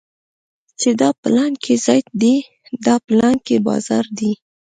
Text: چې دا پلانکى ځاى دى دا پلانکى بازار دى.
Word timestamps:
چې 0.79 0.89
دا 1.01 1.09
پلانکى 1.21 1.75
ځاى 1.85 2.01
دى 2.21 2.35
دا 2.85 2.95
پلانکى 3.07 3.57
بازار 3.67 4.05
دى. 4.17 4.31